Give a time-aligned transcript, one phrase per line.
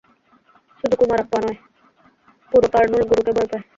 [0.79, 1.57] শুধু কুমারাপ্পা নয়,
[2.51, 3.63] পুরো কারনুল গুরুকে ভয় পায়।